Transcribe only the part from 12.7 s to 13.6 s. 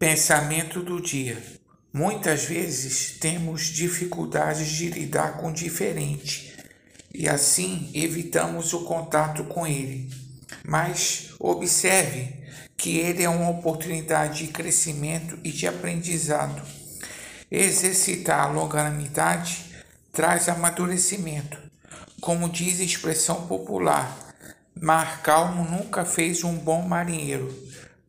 que ele é uma